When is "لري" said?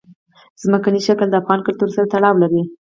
2.43-2.61